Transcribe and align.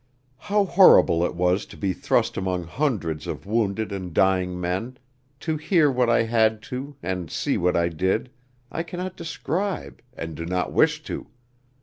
How 0.39 0.65
horrible 0.65 1.23
it 1.23 1.35
was 1.35 1.67
to 1.67 1.77
be 1.77 1.93
thrust 1.93 2.35
among 2.35 2.63
hundreds 2.63 3.27
of 3.27 3.45
wounded 3.45 3.91
and 3.91 4.11
dying 4.15 4.59
men; 4.59 4.97
to 5.41 5.57
hear 5.57 5.91
what 5.91 6.09
I 6.09 6.23
had 6.23 6.63
to, 6.73 6.95
and 7.03 7.29
see 7.29 7.55
what 7.55 7.77
I 7.77 7.89
did, 7.89 8.31
I 8.71 8.81
cannot 8.81 9.15
describe 9.15 10.01
and 10.17 10.33
do 10.33 10.47
not 10.47 10.73
wish 10.73 11.03
to. 11.03 11.27